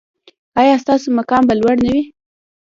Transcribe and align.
ایا 0.61 0.75
ستاسو 0.83 1.07
مقام 1.19 1.43
به 1.47 1.53
لوړ 1.61 1.75
نه 1.85 1.89
وي؟ 1.93 2.01